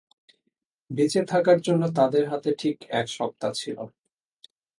বেঁচে 0.91 1.21
থাকার 1.25 1.57
জন্য 1.61 1.83
তাদের 1.95 2.23
হাতে 2.29 2.49
ঠিক 2.59 2.77
এক 2.91 3.07
সপ্তাহ 3.09 3.51
ছিল। 3.53 3.77